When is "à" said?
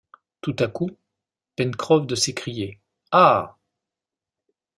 0.57-0.67